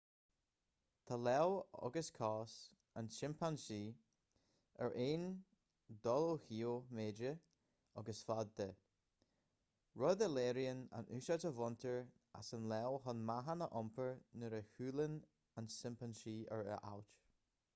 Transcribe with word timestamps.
tá 1.09 1.15
lámh 1.25 1.55
agus 1.87 2.07
cos 2.19 2.53
an 3.01 3.09
tsimpeansaí 3.15 3.75
ar 4.85 4.95
aon 5.03 5.25
dul 6.07 6.25
ó 6.29 6.31
thaobh 6.45 6.87
méide 7.01 7.33
agus 8.03 8.23
faid 8.31 8.55
de 8.61 8.67
rud 10.03 10.25
a 10.29 10.31
léiríonn 10.31 10.83
an 11.01 11.11
úsáid 11.19 11.47
a 11.51 11.53
bhaintear 11.61 12.01
as 12.41 12.51
an 12.59 12.67
lámh 12.75 12.99
chun 13.05 13.23
meáchan 13.29 13.65
a 13.67 13.71
iompar 13.83 14.11
nuair 14.41 14.57
a 14.63 14.65
shiúlann 14.73 15.23
an 15.63 15.71
simpeansaí 15.79 16.37
ar 16.59 16.75
a 16.79 16.83
ailt 16.95 17.17